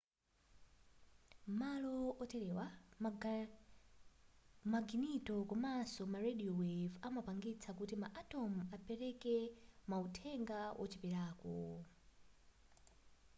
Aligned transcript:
m'malo 1.49 1.95
oterewa 2.23 2.65
maginito 4.73 5.35
komanso 5.49 6.01
ma 6.11 6.17
radio 6.25 6.51
wave 6.61 6.95
amapangitsa 7.07 7.69
kuti 7.77 7.95
ma 8.01 8.07
atom 8.21 8.51
apereke 8.75 9.35
mauthenga 9.89 10.59
wocheperako 10.79 11.53